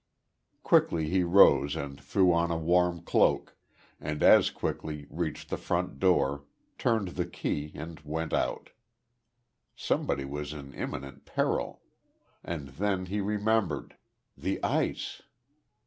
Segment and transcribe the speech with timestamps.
[0.63, 3.55] Quickly he rose and threw on a warm cloak,
[3.99, 6.43] and as quickly reached the front door,
[6.79, 8.71] turned the key, and went out.
[9.75, 11.83] Somebody was in imminent peril
[12.43, 13.95] and then he remembered.
[14.35, 15.21] The ice!